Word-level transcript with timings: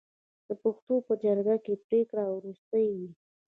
د 0.47 0.49
پښتنو 0.61 0.95
په 1.07 1.13
جرګه 1.23 1.55
کې 1.65 1.73
پریکړه 1.85 2.23
وروستۍ 2.35 2.85
وي. 2.97 3.09